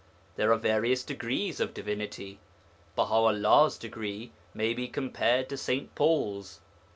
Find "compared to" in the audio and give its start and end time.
4.87-5.57